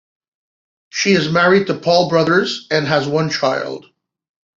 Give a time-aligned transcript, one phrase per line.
[0.89, 3.85] She is married to Paul Brothers and has one child.